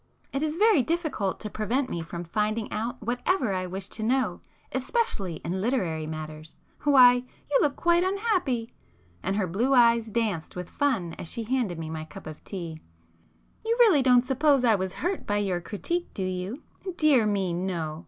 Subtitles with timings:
[0.33, 4.41] It is very difficult to prevent me from finding out whatever I wish to know,
[4.71, 6.57] especially in literary matters!
[6.83, 8.73] Why, you look quite unhappy!"
[9.21, 13.77] and her blue eyes danced with fun as she handed me my cup of tea—"You
[13.79, 16.63] really don't suppose I was hurt by your critique, do you?
[16.97, 17.99] Dear me, no!